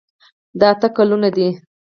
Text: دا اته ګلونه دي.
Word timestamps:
دا 0.59 0.69
اته 0.73 0.87
ګلونه 0.95 1.29
دي. 1.35 1.47